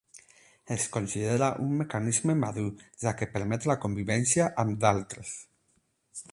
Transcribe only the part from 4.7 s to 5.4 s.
d'altres.